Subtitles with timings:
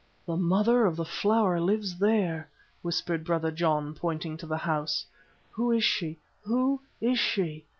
[0.25, 2.49] "The Mother of the Flower lives there,"
[2.81, 5.05] whispered Brother John, pointing to the house.
[5.51, 6.17] "Who is she?
[6.41, 7.65] Who is she?